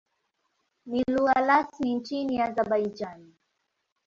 Ni 0.85 1.03
lugha 1.03 1.33
rasmi 1.41 1.95
nchini 1.95 2.41
Azerbaijan. 2.41 3.31